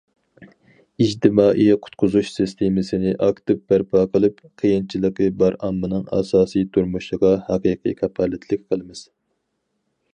[1.03, 9.05] ئىجتىمائىي قۇتقۇزۇش سىستېمىسىنى ئاكتىپ بەرپا قىلىپ، قىيىنچىلىقى بار ئاممىنىڭ ئاساسىي تۇرمۇشىغا ھەقىقىي كاپالەتلىك قىلىمىز.